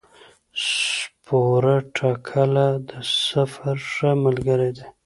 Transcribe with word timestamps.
سپوره 0.73 1.75
ټکله 1.97 2.65
د 2.89 2.91
سفر 3.27 3.75
ښه 3.91 4.11
ملګری 4.23 4.71
دی. 4.77 4.85